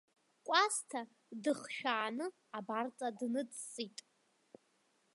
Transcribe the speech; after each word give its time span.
Кәасҭа 0.45 1.01
дыхшәааны 1.43 2.25
абарҵа 2.57 3.07
дныҵҵит. 3.19 3.97